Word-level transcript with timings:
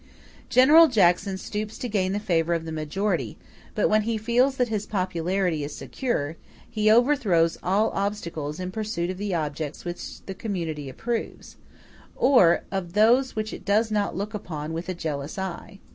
General 0.49 0.87
Jackson 0.87 1.37
stoops 1.37 1.77
to 1.77 1.87
gain 1.87 2.11
the 2.11 2.19
favor 2.19 2.55
of 2.55 2.65
the 2.65 2.71
majority, 2.71 3.37
but 3.75 3.87
when 3.87 4.01
he 4.01 4.17
feels 4.17 4.57
that 4.57 4.67
his 4.69 4.87
popularity 4.87 5.63
is 5.63 5.75
secure, 5.75 6.37
he 6.67 6.89
overthrows 6.89 7.59
all 7.61 7.91
obstacles 7.91 8.59
in 8.59 8.69
the 8.69 8.73
pursuit 8.73 9.11
of 9.11 9.19
the 9.19 9.35
objects 9.35 9.85
which 9.85 10.25
the 10.25 10.33
community 10.33 10.89
approves, 10.89 11.55
or 12.15 12.63
of 12.71 12.93
those 12.93 13.35
which 13.35 13.53
it 13.53 13.63
does 13.63 13.91
not 13.91 14.17
look 14.17 14.33
upon 14.33 14.73
with 14.73 14.89
a 14.89 14.95
jealous 14.95 15.37
eye. 15.37 15.77